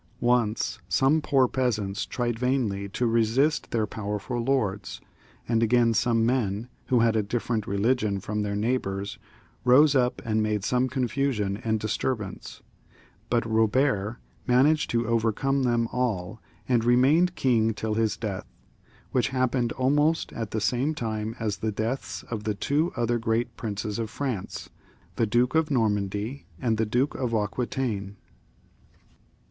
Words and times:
Once 0.19 0.79
some 0.89 1.21
poor 1.21 1.47
peasants 1.47 2.07
tried 2.07 2.39
vainly 2.39 2.89
to 2.89 3.05
resist 3.05 3.69
their 3.69 3.85
powerful 3.85 4.43
lords, 4.43 4.99
and 5.47 5.61
again 5.61 5.93
some 5.93 6.25
men, 6.25 6.67
who 6.87 7.01
had 7.01 7.15
a 7.15 7.21
different 7.21 7.67
religion 7.67 8.19
from 8.19 8.41
their 8.41 8.55
neighbours, 8.55 9.19
rose 9.63 9.93
up 9.93 10.19
and 10.25 10.41
made 10.41 10.63
some 10.63 10.87
confusion 10.89 11.55
and 11.57 11.79
disturbance; 11.79 12.63
but 13.29 13.43
Eobert 13.43 14.15
managed 14.47 14.89
to 14.89 15.01
60 15.01 15.03
ROBERT. 15.03 15.05
[CH. 15.39 15.43
oTercome 15.43 15.63
them 15.65 15.87
all 15.91 16.41
and 16.67 16.83
lemained 16.83 17.35
king 17.35 17.71
till 17.71 17.93
his 17.93 18.17
death, 18.17 18.47
which 19.11 19.27
happened 19.29 19.71
almost 19.73 20.33
at 20.33 20.49
the 20.49 20.59
same 20.59 20.95
time 20.95 21.35
as 21.39 21.57
the 21.57 21.71
deaths 21.71 22.23
of 22.23 22.43
the 22.43 22.55
two 22.55 22.91
other 22.95 23.19
great 23.19 23.55
princes 23.55 23.99
of 23.99 24.09
France, 24.09 24.67
the 25.17 25.27
Duke 25.27 25.53
of 25.53 25.69
Normandy 25.69 26.47
and 26.59 26.79
the 26.79 26.87
Duke 26.87 27.13
of 27.13 27.35
Aquitaine. 27.35 28.15